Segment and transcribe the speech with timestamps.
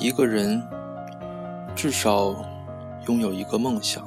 [0.00, 0.62] 一个人
[1.74, 2.32] 至少
[3.08, 4.04] 拥有一个梦想，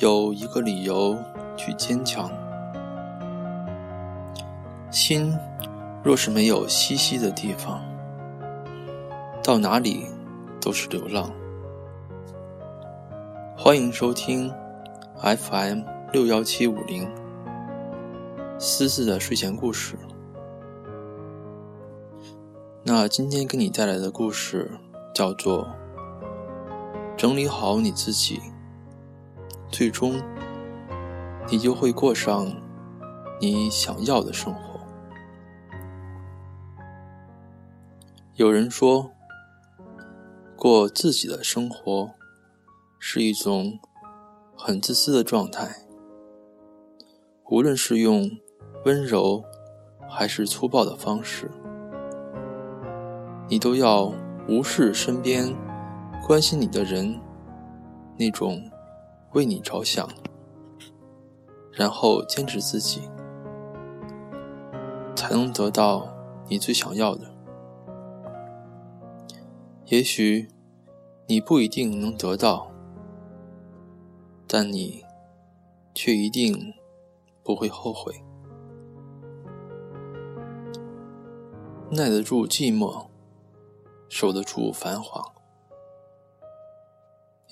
[0.00, 1.16] 有一个理由
[1.56, 2.28] 去坚强。
[4.90, 5.38] 心
[6.02, 7.80] 若是没有栖息的地方，
[9.40, 10.08] 到哪里
[10.60, 11.30] 都是流浪。
[13.56, 14.52] 欢迎收听
[15.16, 15.82] FM
[16.12, 17.08] 六幺七五零
[18.58, 19.96] 思思的睡前故事。
[22.94, 24.70] 那今天给你带来的故事
[25.14, 25.66] 叫做
[27.16, 28.38] “整理好你自己”，
[29.72, 30.20] 最终
[31.48, 32.54] 你就会过上
[33.40, 34.78] 你想要的生活。
[38.34, 39.10] 有人说，
[40.54, 42.10] 过自己的生活
[42.98, 43.78] 是一种
[44.54, 45.86] 很自私的状态，
[47.48, 48.30] 无论是用
[48.84, 49.42] 温柔
[50.06, 51.50] 还是粗暴的方式。
[53.52, 54.10] 你都要
[54.48, 55.54] 无视身边
[56.26, 57.20] 关心你的人
[58.16, 58.58] 那种
[59.34, 60.08] 为你着想，
[61.70, 63.02] 然后坚持自己，
[65.14, 66.08] 才能得到
[66.48, 67.30] 你最想要的。
[69.84, 70.48] 也许
[71.26, 72.72] 你不一定能得到，
[74.46, 75.04] 但你
[75.92, 76.72] 却一定
[77.42, 78.14] 不会后悔。
[81.90, 83.11] 耐得住寂寞。
[84.12, 85.24] 守得住繁华。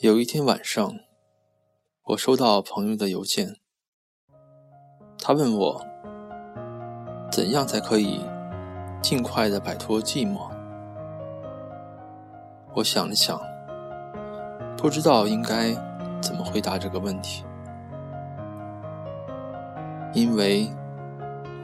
[0.03, 0.92] 有一天晚上，
[2.08, 3.56] 我收到朋友的邮件，
[5.19, 5.83] 他问我，
[7.33, 8.22] 怎样才可以
[9.00, 10.50] 尽快的摆脱寂寞？
[12.74, 13.41] 我想了想，
[14.77, 15.72] 不知道应该
[16.20, 17.42] 怎么回答这个问题，
[20.12, 20.69] 因为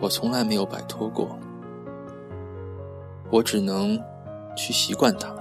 [0.00, 1.38] 我从来没有摆脱过，
[3.30, 4.02] 我只能。
[4.56, 5.32] 去习惯它，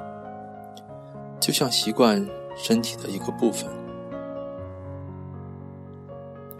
[1.39, 3.67] 就像习惯身体的一个部分。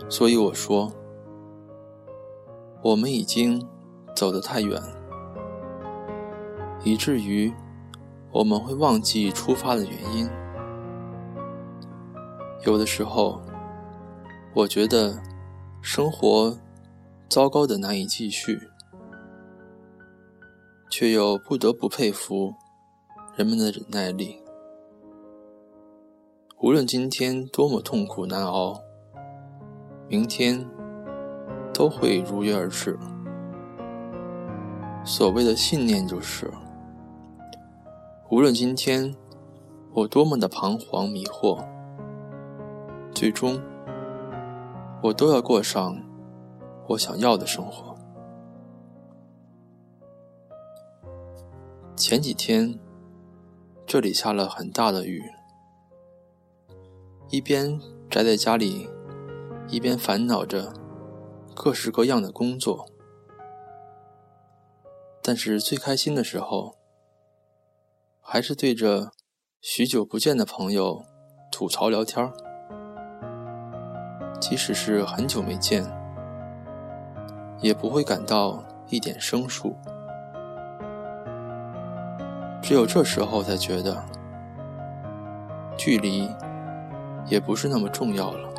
[0.10, 0.92] 所以我说，
[2.82, 3.68] 我们已经
[4.16, 4.82] 走得太远，
[6.84, 7.54] 以至于
[8.32, 10.30] 我们会忘记出发的原因。
[12.64, 13.42] 有的时候，
[14.54, 15.22] 我觉得
[15.82, 16.58] 生活
[17.28, 18.70] 糟糕的难以继续。
[20.98, 22.54] 却又不得不佩服
[23.36, 24.42] 人们的忍耐力。
[26.62, 28.80] 无论今天多么痛苦难熬，
[30.08, 30.66] 明天
[31.74, 32.98] 都会如约而至。
[35.04, 36.50] 所谓的信念就是：
[38.32, 39.14] 无论今天
[39.92, 41.62] 我多么的彷徨迷惑，
[43.14, 43.62] 最终
[45.04, 45.98] 我都要过上
[46.88, 47.95] 我想要的生活。
[51.96, 52.78] 前几天，
[53.88, 55.24] 这里下了很大的雨。
[57.30, 57.80] 一边
[58.10, 58.90] 宅在家里，
[59.70, 60.74] 一边烦恼着
[61.56, 62.86] 各式各样的工作。
[65.24, 66.76] 但是最开心的时候，
[68.20, 69.14] 还是对着
[69.62, 71.02] 许久不见的朋友
[71.50, 72.30] 吐槽聊天
[74.42, 75.86] 即使是很久没见，
[77.62, 79.74] 也不会感到一点生疏。
[82.68, 84.04] 只有这时候才觉得，
[85.78, 86.28] 距离
[87.28, 88.50] 也不是那么重要了。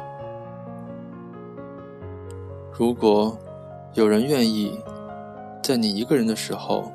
[2.72, 3.36] 如果
[3.94, 4.78] 有人愿意
[5.60, 6.92] 在你一个人的时候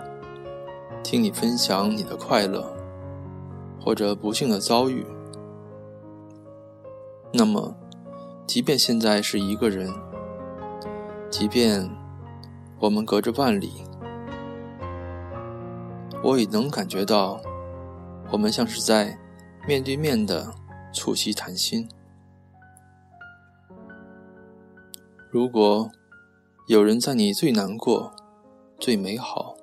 [1.04, 2.66] 听你分享你的快乐
[3.78, 5.06] 或者不幸的遭遇，
[7.34, 7.76] 那么，
[8.48, 9.94] 即便现在是一个人，
[11.30, 11.90] 即便
[12.80, 13.84] 我们隔着万里。
[16.24, 17.42] 我已能感觉到，
[18.32, 19.18] 我们像是在
[19.68, 20.54] 面对面的
[20.94, 21.90] 促膝谈心。
[25.32, 25.90] 如果
[26.68, 28.14] 有人在你最难过、
[28.80, 29.56] 最美好、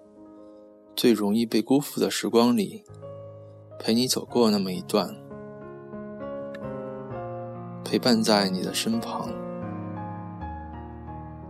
[0.97, 2.83] 最容易被辜负的时光里，
[3.79, 5.15] 陪你走过那么一段，
[7.85, 9.31] 陪伴在你的身旁，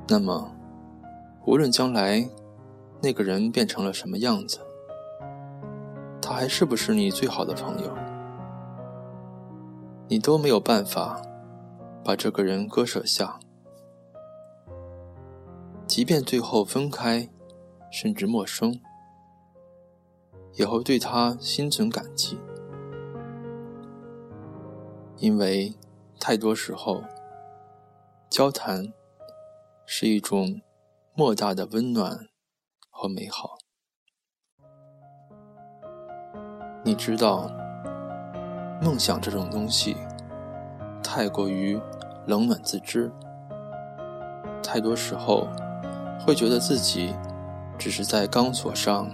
[0.06, 0.52] 那么，
[1.46, 2.28] 无论将来
[3.00, 4.58] 那个人变成了什么样子，
[6.28, 7.96] 他还是不是你最好的朋友？
[10.08, 11.22] 你都没有办法
[12.04, 13.40] 把这个人割舍下，
[15.86, 17.30] 即便最后分开，
[17.90, 18.78] 甚至陌生，
[20.52, 22.38] 也会对他心存感激，
[25.16, 25.74] 因为
[26.20, 27.02] 太多时候，
[28.28, 28.92] 交谈
[29.86, 30.60] 是一种
[31.14, 32.28] 莫大的温暖
[32.90, 33.57] 和美好。
[36.88, 37.50] 你知道，
[38.80, 39.94] 梦想这种东西
[41.02, 41.78] 太过于
[42.24, 43.12] 冷暖自知，
[44.62, 45.46] 太多时候
[46.18, 47.14] 会觉得自己
[47.76, 49.06] 只是在钢索上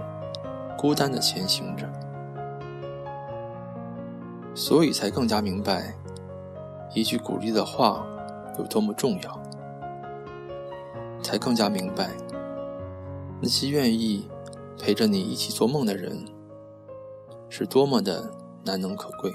[0.78, 1.84] 孤单的前行着，
[4.54, 5.96] 所以才更加明白
[6.94, 8.06] 一句鼓励的话
[8.56, 9.42] 有多么重要，
[11.20, 12.10] 才更加明白
[13.40, 14.30] 那些愿意
[14.80, 16.24] 陪着你一起做梦的人。
[17.56, 18.28] 是多么的
[18.64, 19.32] 难能可贵。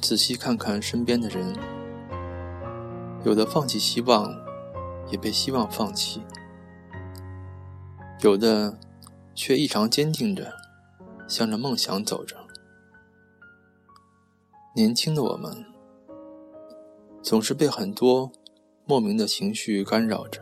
[0.00, 1.54] 仔细看看身边的人，
[3.22, 4.34] 有的放弃希望，
[5.10, 6.22] 也被希望放弃；
[8.22, 8.78] 有的
[9.34, 10.50] 却异常坚定着，
[11.28, 12.34] 向着梦想走着。
[14.74, 15.62] 年轻的我们，
[17.20, 18.32] 总是被很多
[18.86, 20.40] 莫名的情绪干扰着，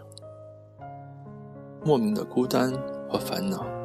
[1.84, 2.72] 莫名的孤单
[3.10, 3.77] 和烦恼。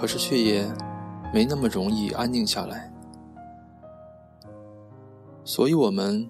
[0.00, 0.66] 可是却也
[1.30, 2.90] 没那么容易安定下来，
[5.44, 6.26] 所以我们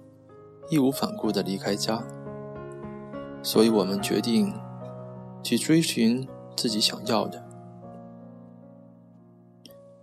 [0.68, 2.02] 义无反顾地离开家，
[3.44, 4.52] 所以我们决定
[5.40, 6.26] 去追寻
[6.56, 7.40] 自己想要的。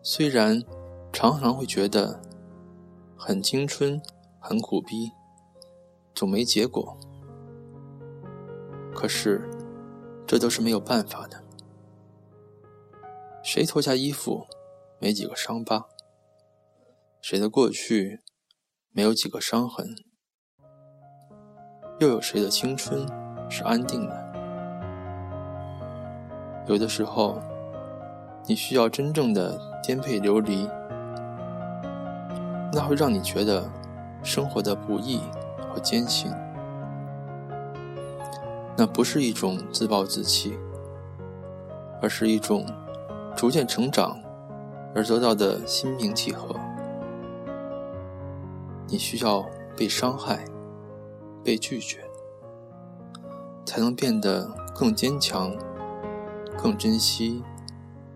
[0.01, 0.63] 虽然
[1.11, 2.21] 常常会觉得
[3.17, 4.01] 很青春、
[4.39, 5.11] 很苦逼，
[6.15, 6.97] 总没结果，
[8.95, 9.49] 可是
[10.25, 11.43] 这都是没有办法的。
[13.49, 14.45] 谁脱下衣服，
[14.99, 15.85] 没几个伤疤？
[17.21, 18.19] 谁的过去，
[18.91, 19.95] 没有几个伤痕？
[22.01, 23.07] 又有谁的青春
[23.49, 24.27] 是安定的？
[26.67, 27.39] 有的时候，
[28.47, 30.69] 你需要真正的颠沛流离，
[32.73, 33.71] 那会让你觉得
[34.23, 35.21] 生活的不易
[35.69, 36.29] 和艰辛。
[38.75, 40.59] 那不是一种自暴自弃，
[42.01, 42.65] 而是一种。
[43.37, 44.19] 逐渐成长
[44.95, 46.59] 而得到的心平气和，
[48.87, 49.47] 你需要
[49.77, 50.43] 被伤害、
[51.43, 52.03] 被拒绝，
[53.63, 55.55] 才能变得更坚强、
[56.57, 57.43] 更珍惜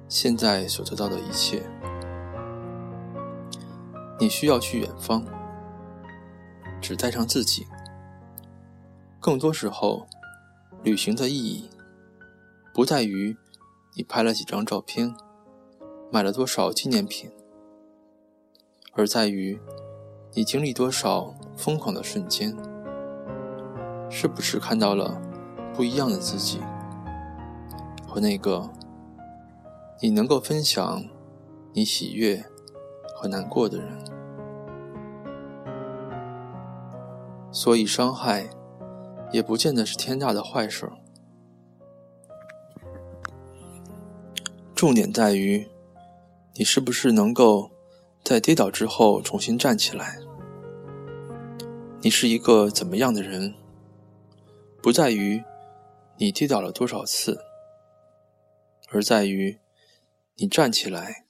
[0.10, 1.62] 现在所得到的一切。
[4.20, 5.24] 你需要去远方，
[6.82, 7.68] 只带上自己。
[9.20, 10.08] 更多时候，
[10.82, 11.70] 旅行的意义
[12.74, 13.38] 不在于。
[13.94, 15.14] 你拍了几张照片，
[16.12, 17.30] 买了多少纪念品，
[18.94, 19.60] 而在于
[20.34, 22.56] 你经历多少疯狂的瞬间，
[24.10, 25.22] 是不是看到了
[25.74, 26.62] 不一样的自己
[28.08, 28.70] 和那个
[30.02, 31.04] 你能够分享
[31.74, 32.46] 你喜悦
[33.16, 33.98] 和难过的人？
[37.52, 38.50] 所以，伤害
[39.34, 40.90] 也不见得是天大的坏事。
[44.81, 45.68] 重点在于，
[46.56, 47.69] 你是不是能够
[48.24, 50.18] 在跌倒之后重新站起来？
[52.01, 53.54] 你是一个怎么样的人？
[54.81, 55.44] 不在于
[56.18, 57.39] 你跌倒了多少次，
[58.89, 59.60] 而在于
[60.38, 61.25] 你站起来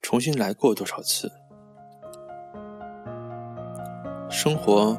[0.00, 1.32] 重新来过多少次。
[4.30, 4.96] 生活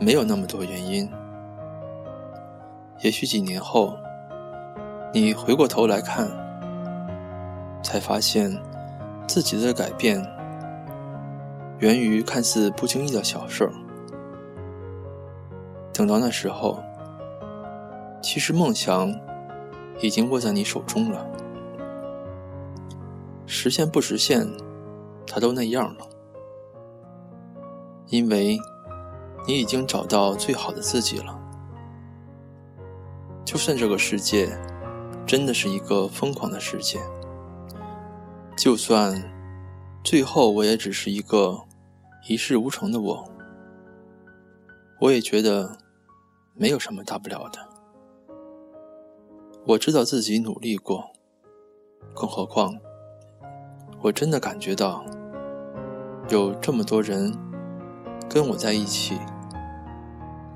[0.00, 1.08] 没有那么多原因，
[3.04, 3.96] 也许几年后，
[5.14, 6.47] 你回过头来看。
[7.82, 8.60] 才发现，
[9.26, 10.24] 自己的改变
[11.78, 13.72] 源于看似不经意的小事儿。
[15.92, 16.82] 等到那时候，
[18.22, 19.12] 其实梦想
[20.00, 21.26] 已经握在你手中了。
[23.46, 24.46] 实现不实现，
[25.26, 26.06] 它都那样了，
[28.08, 28.58] 因为
[29.46, 31.38] 你已经找到最好的自己了。
[33.44, 34.56] 就算这个世界
[35.24, 37.00] 真的是一个疯狂的世界。
[38.58, 39.22] 就算
[40.02, 41.60] 最后我也只是一个
[42.28, 43.24] 一事无成的我，
[45.00, 45.78] 我也觉得
[46.54, 47.68] 没有什么大不了的。
[49.64, 51.12] 我知道自己努力过，
[52.16, 52.76] 更何况
[54.02, 55.04] 我真的感觉到
[56.28, 57.32] 有这么多人
[58.28, 59.16] 跟我在一起，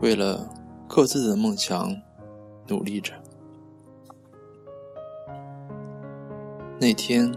[0.01, 0.53] 为了
[0.89, 1.95] 各自的梦想
[2.67, 3.15] 努力着。
[6.81, 7.33] 那天。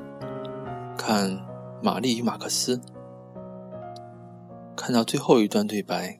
[1.07, 1.29] 看
[1.83, 2.75] 《玛丽与马克思》，
[4.75, 6.19] 看到最后一段对白，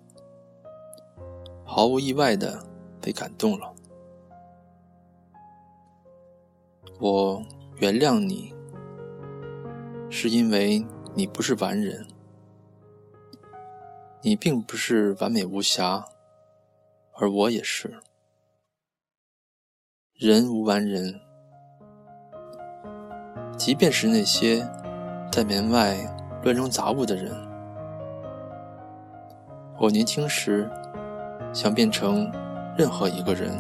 [1.64, 2.64] 毫无意外的
[3.02, 3.74] 被感动了。
[7.00, 7.44] 我
[7.78, 8.54] 原谅你，
[10.12, 12.06] 是因为你不是完人，
[14.22, 16.06] 你并不是完美无瑕，
[17.16, 18.00] 而我也是。
[20.14, 21.20] 人无完人，
[23.58, 24.68] 即便是那些
[25.32, 25.98] 在门外
[26.44, 27.32] 乱扔杂物的人。
[29.78, 30.70] 我年轻时
[31.54, 32.32] 想变成
[32.78, 33.52] 任何一个人，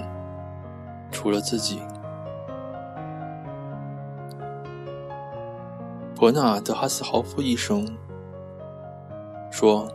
[1.12, 1.82] 除了自己。
[6.16, 7.86] 伯纳德·哈斯豪夫医生
[9.52, 9.88] 说：“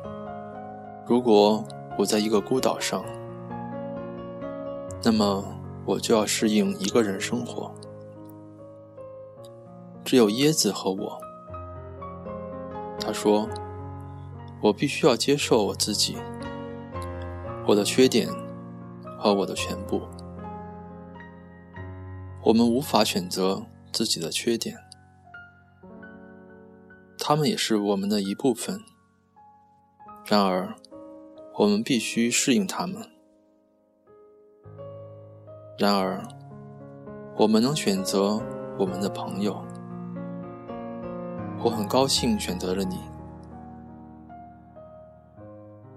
[1.07, 1.65] 如果
[1.97, 3.03] 我在一个孤岛上，
[5.03, 5.43] 那么
[5.87, 7.73] 我就要适应一个人生活。
[10.11, 11.21] 只有椰子和我。”
[12.99, 13.49] 他说
[14.61, 16.17] ：“我必须要接受我自己，
[17.65, 18.29] 我的缺点
[19.17, 20.03] 和我的全部。
[22.43, 23.63] 我们无法选择
[23.93, 24.77] 自己的缺点。”
[27.17, 28.81] 他们也是我们的一部分。
[30.25, 30.75] 然而，
[31.57, 32.97] 我们必须适应他们。
[35.79, 36.21] 然而，
[37.37, 38.43] 我们能选择
[38.77, 39.65] 我们的朋友。
[41.63, 42.99] 我很高兴选择了你。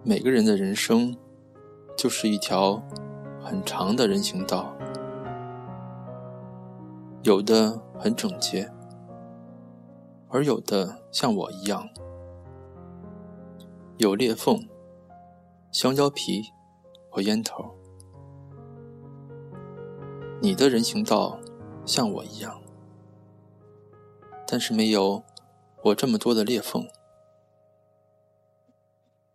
[0.04, 1.16] 每个人的人生
[1.96, 2.84] 就是一条
[3.42, 4.76] 很长的人行道，
[7.22, 8.70] 有的很整洁。
[10.28, 11.88] 而有的像我一样，
[13.98, 14.68] 有裂缝、
[15.72, 16.42] 香蕉皮
[17.10, 17.74] 和烟头。
[20.42, 21.40] 你的人行道
[21.86, 22.60] 像我一样，
[24.46, 25.24] 但是没有
[25.84, 26.88] 我这么多的裂缝。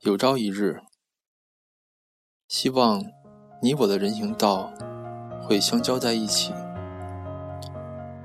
[0.00, 0.81] 有朝一日，
[2.47, 3.05] 希望
[3.61, 4.73] 你我的人行道
[5.43, 6.55] 会相交在一起，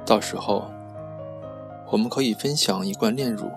[0.06, 0.72] 到时候。
[1.92, 3.52] 我们可以分享一罐炼乳。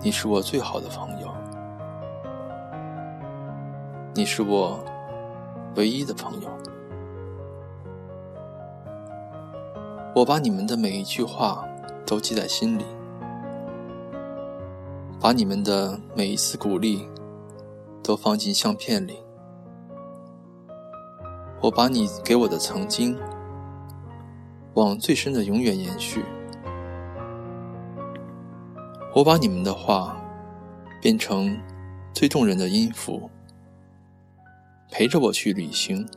[0.00, 1.32] 你是我最好的朋友，
[4.14, 4.82] 你是我
[5.76, 6.50] 唯一的朋友。
[10.14, 11.66] 我把你们的每一句话
[12.04, 12.84] 都记在心里，
[15.20, 17.08] 把你们的每一次鼓励
[18.02, 19.18] 都放进相片里。
[21.62, 23.16] 我把你给我的曾经。
[24.74, 26.24] 往最深的永远延续。
[29.12, 30.16] 我把你们的话
[31.02, 31.60] 变成
[32.14, 33.28] 最动人的音符，
[34.92, 36.08] 陪着我去旅行。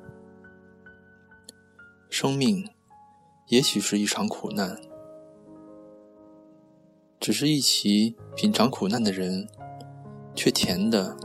[2.11, 2.63] 生命
[3.47, 4.77] 也许是一场苦难，
[7.19, 9.47] 只是一起品尝苦难的人，
[10.35, 11.15] 却甜的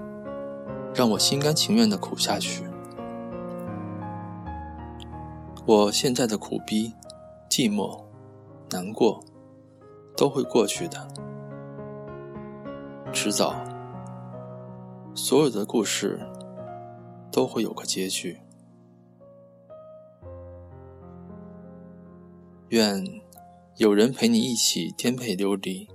[0.95, 2.65] 让我心甘情愿的苦下去。
[5.67, 6.95] 我现在的苦逼。
[7.51, 8.05] 寂寞、
[8.71, 9.25] 难过，
[10.17, 11.09] 都会过去的。
[13.11, 13.57] 迟早，
[15.15, 16.21] 所有的故事
[17.33, 18.39] 都会有个结局。
[22.71, 23.23] 愿
[23.77, 25.89] 有人陪你一起颠沛流离，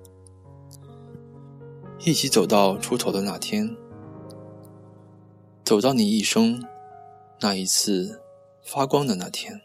[1.99, 3.77] 一起走到出头的那天，
[5.63, 6.65] 走到你一生
[7.41, 8.23] 那一次
[8.63, 9.61] 发光的那天。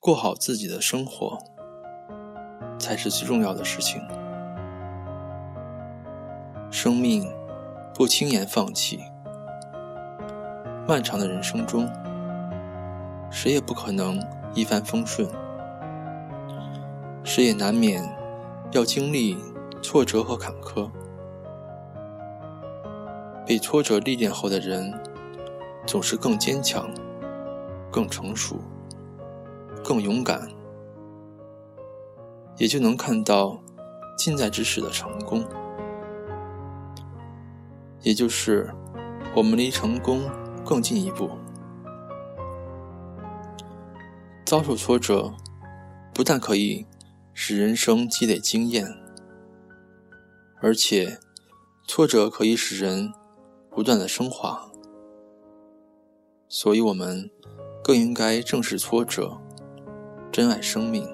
[0.00, 1.36] 过好自己的生活，
[2.78, 4.00] 才是最重要的事情。
[6.70, 7.30] 生命
[7.94, 8.98] 不轻言放弃，
[10.86, 11.86] 漫长的人生中，
[13.30, 14.20] 谁也不可能
[14.54, 15.28] 一帆风顺，
[17.22, 18.02] 谁也难免
[18.72, 19.36] 要经历
[19.82, 20.90] 挫折和坎坷。
[23.46, 24.92] 被挫折历练后的人，
[25.86, 26.90] 总是更坚强，
[27.90, 28.56] 更成熟。
[29.84, 30.46] 更勇敢，
[32.58, 33.58] 也就能看到
[34.18, 35.42] 近在咫尺的成功。
[38.02, 38.68] 也就是
[39.34, 40.28] 我们离成功
[40.62, 41.30] 更进一步。
[44.48, 45.34] 遭受挫折，
[46.14, 46.86] 不但可以
[47.34, 48.86] 使人生积累经验，
[50.62, 51.18] 而且
[51.86, 53.12] 挫折可以使人
[53.68, 54.70] 不断的升华。
[56.48, 57.30] 所以，我们
[57.84, 59.38] 更应该正视挫折。
[60.32, 61.06] 珍爱生命，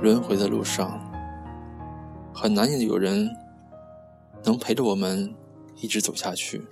[0.00, 0.98] 轮回的路上，
[2.32, 3.28] 很难有人
[4.42, 5.34] 能陪着我们
[5.76, 6.66] 一直走下去。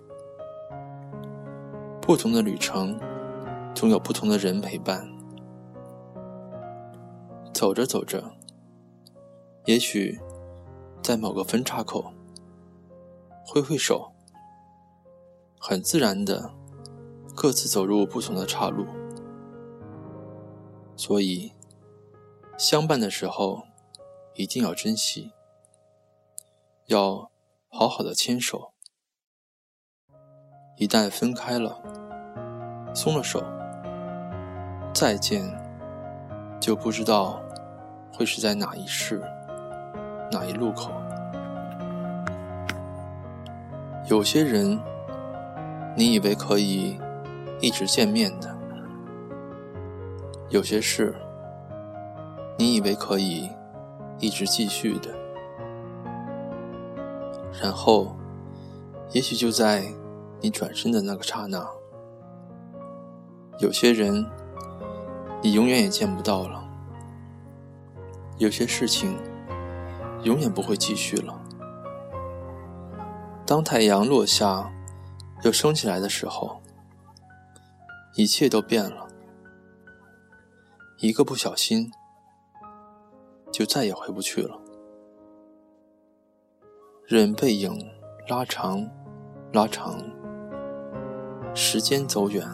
[2.01, 2.99] 不同的旅程，
[3.75, 5.09] 总有不同的人陪伴。
[7.53, 8.35] 走着走着，
[9.67, 10.19] 也许
[11.03, 12.13] 在某个分岔口，
[13.47, 14.13] 挥挥手，
[15.61, 16.53] 很自然的
[17.37, 18.87] 各自走入不同的岔路。
[20.97, 21.53] 所以，
[22.59, 23.63] 相伴的时候
[24.35, 25.33] 一定要珍惜，
[26.87, 27.31] 要
[27.69, 28.73] 好好的牵手。
[30.77, 31.81] 一旦分开了，
[32.95, 33.41] 松了手，
[34.93, 35.43] 再见，
[36.61, 37.41] 就不知道
[38.13, 39.21] 会是在哪一世、
[40.31, 40.93] 哪一路口。
[44.09, 44.79] 有些人，
[45.97, 46.99] 你以为可以
[47.61, 48.49] 一直见面的；
[50.51, 51.15] 有些事，
[52.59, 53.49] 你以为可以
[54.19, 55.11] 一直继续的。
[57.63, 58.15] 然后，
[59.13, 59.85] 也许就在
[60.41, 61.67] 你转身的那个刹那，
[63.59, 64.25] 有些人
[65.43, 66.63] 你永远也见不到了；
[68.39, 69.19] 有些事情
[70.23, 71.37] 永远不会继续了。
[73.45, 74.73] 当太阳落下，
[75.43, 76.63] 又升起来的时候，
[78.15, 79.09] 一切都变了。
[80.99, 81.91] 一个不小心，
[83.51, 84.57] 就再也回不去了。
[87.05, 87.77] 任背影
[88.29, 88.89] 拉长，
[89.53, 90.01] 拉长，
[91.53, 92.47] 时间走远，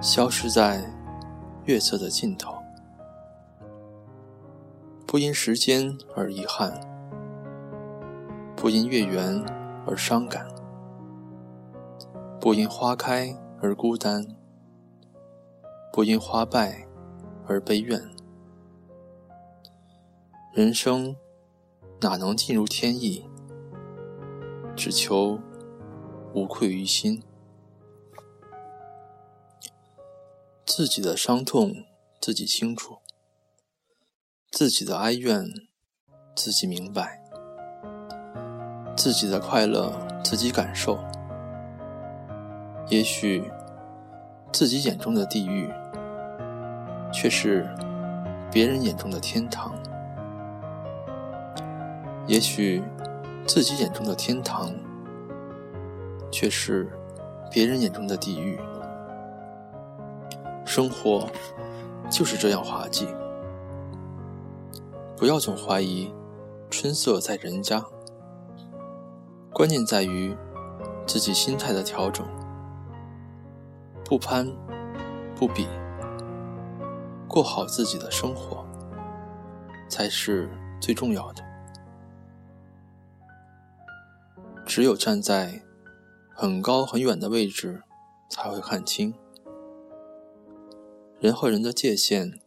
[0.00, 0.80] 消失在
[1.64, 2.54] 月色的尽头。
[5.06, 6.80] 不因时间而遗憾，
[8.56, 9.44] 不因月圆
[9.86, 10.46] 而伤感，
[12.40, 14.26] 不因花开而孤单，
[15.92, 16.86] 不因花败
[17.46, 18.00] 而悲怨。
[20.52, 21.16] 人生。
[22.02, 23.26] 哪能尽如天意？
[24.74, 25.38] 只求
[26.32, 27.22] 无愧于心。
[30.72, 31.84] 自己的伤痛
[32.20, 32.98] 自己清楚，
[34.52, 35.44] 自己的哀怨
[36.36, 37.20] 自己明白，
[38.96, 40.96] 自己的快乐自己感受。
[42.88, 43.50] 也许
[44.52, 45.68] 自己眼中的地狱，
[47.12, 47.68] 却是
[48.52, 49.76] 别人眼中的天堂。
[52.28, 52.80] 也许，
[53.44, 54.72] 自己眼中的天堂，
[56.30, 56.88] 却是
[57.50, 58.60] 别人眼中的地狱。
[60.80, 61.28] 生活
[62.10, 63.06] 就是这样滑稽。
[65.14, 66.10] 不要总怀疑
[66.70, 67.84] 春色在人家，
[69.52, 70.34] 关键在于
[71.06, 72.26] 自己心态的调整。
[74.06, 74.50] 不攀，
[75.36, 75.68] 不比，
[77.28, 78.64] 过好自己的生活，
[79.86, 80.48] 才是
[80.80, 81.44] 最重要的。
[84.64, 85.60] 只有站在
[86.34, 87.82] 很高很远的位置，
[88.30, 89.14] 才会看清
[91.20, 92.40] 人和人的界限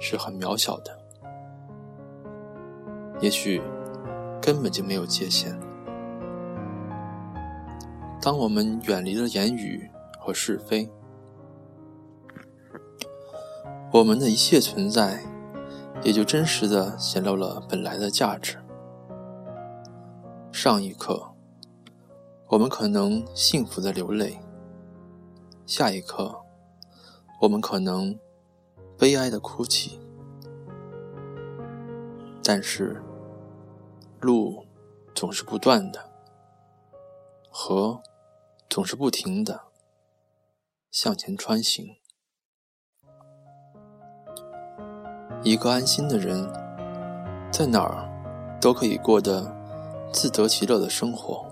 [0.00, 0.98] 是很渺小的，
[3.20, 3.60] 也许
[4.40, 5.54] 根本就没有界限。
[8.22, 10.90] 当我们远离了言语和是非，
[13.92, 15.22] 我们的一切存在
[16.02, 18.56] 也就真实的显露了本来的价值。
[20.50, 21.34] 上一刻，
[22.48, 24.38] 我们可能幸福的流泪；
[25.66, 26.43] 下一刻，
[27.44, 28.18] 我们可能
[28.98, 30.00] 悲哀的哭泣。
[32.42, 33.02] 但是，
[34.18, 34.64] 路
[35.14, 36.10] 总是不断的，
[37.50, 38.00] 河
[38.70, 39.60] 总是不停的
[40.90, 41.86] 向前穿行。
[45.42, 46.50] 一个安心的人，
[47.52, 49.54] 在哪儿都可以过得。
[50.12, 51.44] 自得其乐的生活，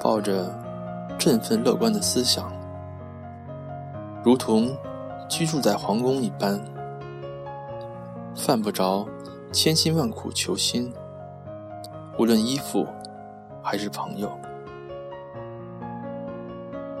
[0.00, 0.50] 抱着
[1.18, 2.50] 振奋乐观的思想，
[4.26, 4.76] 如同
[5.28, 6.60] 居住在皇宫一般，
[8.34, 9.06] 犯不着
[9.52, 10.92] 千辛万苦求新。
[12.18, 12.84] 无论依附
[13.62, 14.28] 还是朋友，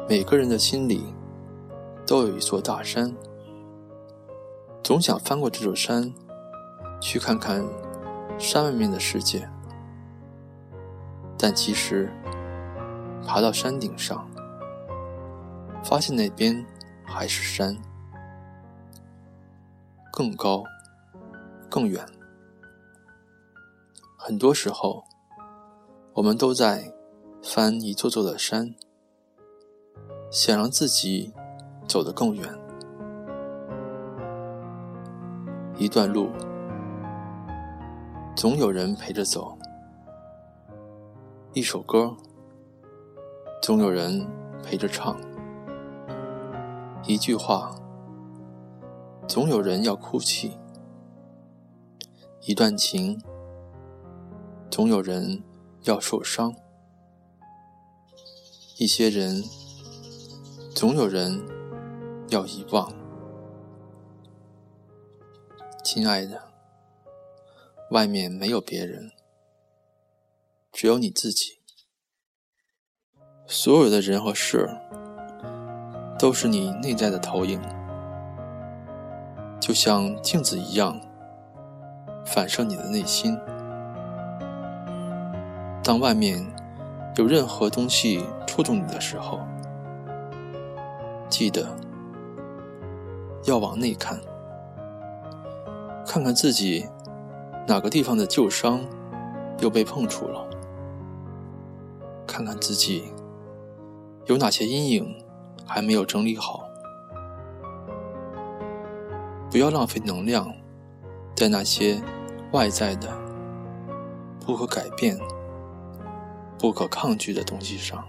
[0.08, 1.12] 每个人的心里
[2.06, 3.12] 都有一座大山，
[4.84, 6.14] 总想翻过这座山，
[7.00, 7.66] 去看看
[8.38, 9.48] 山外面的世界。
[11.36, 12.08] 但其实，
[13.26, 14.24] 爬到山顶上，
[15.82, 16.64] 发现那边
[17.06, 17.76] 还是山，
[20.12, 20.64] 更高，
[21.70, 22.04] 更远。
[24.16, 25.04] 很多时候，
[26.14, 26.92] 我们都在
[27.42, 28.74] 翻一座座的山，
[30.30, 31.32] 想让自己
[31.86, 32.52] 走得更远。
[35.78, 36.30] 一段路，
[38.34, 39.56] 总有人陪着走。
[41.52, 42.14] 一首歌，
[43.62, 44.26] 总有人
[44.62, 45.16] 陪着唱；
[47.08, 47.72] 一句话，
[49.28, 50.58] 总有人要哭泣；
[52.42, 53.22] 一段情，
[54.68, 55.40] 总有人
[55.84, 56.52] 要受伤；
[58.76, 59.44] 一些人，
[60.74, 61.40] 总有人
[62.30, 62.92] 要遗忘。
[65.84, 66.42] 亲爱的，
[67.92, 69.12] 外面没有别人。
[70.72, 71.60] 只有你自己。
[73.46, 74.68] 所有的人和事，
[76.18, 77.60] 都是你内在的投影，
[79.60, 80.98] 就像镜子一样，
[82.24, 83.38] 反射你的内心。
[85.82, 86.44] 当外面
[87.16, 89.40] 有任何东西触动你的时候，
[91.28, 91.66] 记得
[93.44, 94.18] 要往内看，
[96.06, 96.88] 看看自己
[97.68, 98.80] 哪个地方的旧伤
[99.60, 100.48] 又被碰触了，
[102.26, 103.12] 看看自己。
[104.24, 105.24] 有哪些阴影
[105.66, 106.62] 还没有整理好？
[109.50, 110.52] 不要浪费能量
[111.34, 112.00] 在那些
[112.52, 113.08] 外在的、
[114.44, 115.18] 不可改变、
[116.58, 118.04] 不可抗拒的东西上。